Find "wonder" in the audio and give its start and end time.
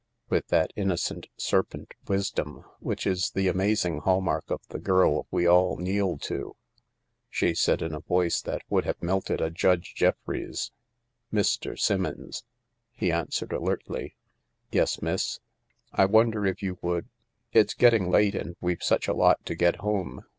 16.05-16.47